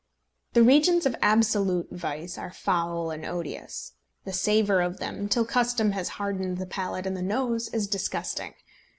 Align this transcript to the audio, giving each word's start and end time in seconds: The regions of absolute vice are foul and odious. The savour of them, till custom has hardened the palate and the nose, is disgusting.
The 0.53 0.63
regions 0.63 1.05
of 1.05 1.15
absolute 1.21 1.89
vice 1.91 2.35
are 2.35 2.49
foul 2.49 3.11
and 3.11 3.23
odious. 3.23 3.91
The 4.25 4.33
savour 4.33 4.81
of 4.81 4.97
them, 4.97 5.29
till 5.29 5.45
custom 5.45 5.91
has 5.91 6.09
hardened 6.17 6.57
the 6.57 6.65
palate 6.65 7.05
and 7.05 7.15
the 7.15 7.21
nose, 7.21 7.67
is 7.67 7.85
disgusting. 7.85 8.55